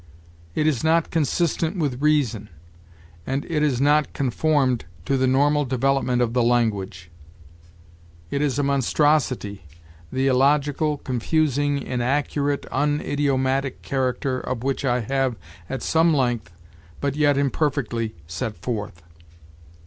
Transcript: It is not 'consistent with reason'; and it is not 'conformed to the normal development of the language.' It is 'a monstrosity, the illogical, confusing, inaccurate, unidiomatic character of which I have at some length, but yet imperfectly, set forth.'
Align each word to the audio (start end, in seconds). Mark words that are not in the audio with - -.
It 0.55 0.65
is 0.65 0.83
not 0.83 1.11
'consistent 1.11 1.77
with 1.77 2.01
reason'; 2.01 2.49
and 3.27 3.45
it 3.47 3.61
is 3.61 3.79
not 3.79 4.13
'conformed 4.13 4.85
to 5.05 5.15
the 5.15 5.27
normal 5.27 5.63
development 5.63 6.23
of 6.23 6.33
the 6.33 6.41
language.' 6.41 7.11
It 8.31 8.41
is 8.41 8.57
'a 8.57 8.63
monstrosity, 8.63 9.63
the 10.11 10.25
illogical, 10.25 10.97
confusing, 10.97 11.77
inaccurate, 11.79 12.63
unidiomatic 12.71 13.83
character 13.83 14.39
of 14.39 14.63
which 14.63 14.83
I 14.83 15.01
have 15.01 15.35
at 15.69 15.83
some 15.83 16.15
length, 16.15 16.51
but 16.99 17.15
yet 17.15 17.37
imperfectly, 17.37 18.15
set 18.25 18.57
forth.' 18.57 19.03